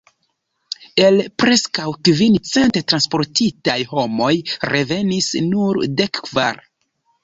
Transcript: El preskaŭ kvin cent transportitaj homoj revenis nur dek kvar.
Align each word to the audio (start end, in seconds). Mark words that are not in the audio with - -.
El 1.07 1.21
preskaŭ 1.43 1.85
kvin 2.09 2.39
cent 2.53 2.81
transportitaj 2.93 3.79
homoj 3.95 4.33
revenis 4.77 5.33
nur 5.55 5.85
dek 6.03 6.25
kvar. 6.29 6.65